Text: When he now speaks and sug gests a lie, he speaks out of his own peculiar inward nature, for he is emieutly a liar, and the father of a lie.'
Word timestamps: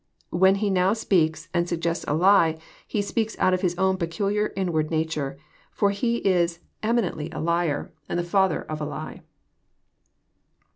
When 0.31 0.55
he 0.55 0.71
now 0.71 0.93
speaks 0.93 1.47
and 1.53 1.69
sug 1.69 1.81
gests 1.81 2.05
a 2.07 2.15
lie, 2.15 2.57
he 2.87 3.03
speaks 3.03 3.37
out 3.37 3.53
of 3.53 3.61
his 3.61 3.77
own 3.77 3.97
peculiar 3.97 4.51
inward 4.55 4.89
nature, 4.89 5.37
for 5.69 5.91
he 5.91 6.15
is 6.27 6.59
emieutly 6.81 7.31
a 7.31 7.39
liar, 7.39 7.93
and 8.09 8.17
the 8.17 8.23
father 8.23 8.63
of 8.63 8.81
a 8.81 8.85
lie.' 8.85 9.21